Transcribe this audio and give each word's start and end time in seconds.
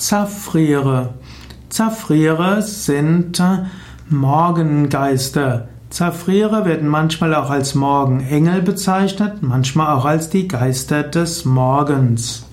Zafriere. 0.00 1.10
Zafriere 1.68 2.62
sind 2.62 3.38
äh, 3.38 3.64
Morgengeister. 4.08 5.68
Zafriere 5.90 6.64
werden 6.64 6.88
manchmal 6.88 7.34
auch 7.34 7.50
als 7.50 7.74
Morgenengel 7.74 8.62
bezeichnet, 8.62 9.42
manchmal 9.42 9.94
auch 9.94 10.06
als 10.06 10.30
die 10.30 10.48
Geister 10.48 11.02
des 11.02 11.44
Morgens. 11.44 12.49